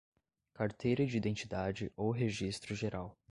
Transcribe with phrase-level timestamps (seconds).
[0.55, 3.15] Carteira de Identidade ou Registro Geral